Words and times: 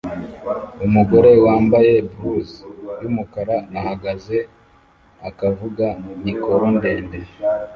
Umugore 0.85 1.31
wambaye 1.45 1.93
blus 2.11 2.49
yumukara 3.01 3.55
ahagaze 3.79 4.37
akavuga 5.29 5.85
mikoro 6.25 6.65
ndende 6.77 7.19